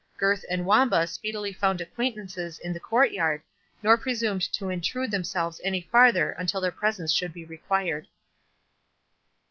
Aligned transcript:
Gurth 0.17 0.43
and 0.49 0.65
Wamba 0.65 1.05
speedily 1.05 1.53
found 1.53 1.79
acquaintances 1.79 2.57
in 2.57 2.73
the 2.73 2.79
court 2.79 3.11
yard, 3.11 3.43
nor 3.83 3.99
presumed 3.99 4.41
to 4.53 4.69
intrude 4.71 5.11
themselves 5.11 5.61
any 5.63 5.81
farther 5.91 6.31
until 6.31 6.59
their 6.59 6.71
presence 6.71 7.13
should 7.13 7.33
be 7.33 7.45
required. 7.45 8.07